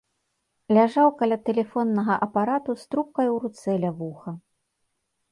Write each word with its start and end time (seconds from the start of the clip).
Ляжаў 0.75 1.09
каля 1.19 1.35
тэлефоннага 1.49 2.15
апарату 2.27 2.75
з 2.83 2.87
трубкаю 2.93 3.27
ў 3.33 3.37
руцэ 3.43 3.71
ля 3.83 3.91
вуха. 4.01 4.33